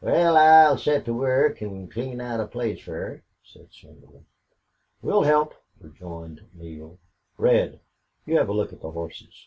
"Wal, 0.00 0.36
I'll 0.36 0.76
set 0.76 1.04
to 1.04 1.14
work 1.14 1.62
an' 1.62 1.86
clean 1.86 2.20
out 2.20 2.40
a 2.40 2.48
place 2.48 2.80
fer 2.82 2.92
her," 2.94 3.22
said 3.44 3.70
Slingerland. 3.70 4.24
"We'll 5.02 5.22
help," 5.22 5.54
rejoined 5.78 6.44
Neale. 6.52 6.98
"Red, 7.38 7.78
you 8.26 8.36
have 8.38 8.48
a 8.48 8.52
look 8.52 8.72
at 8.72 8.80
the 8.80 8.90
horses." 8.90 9.46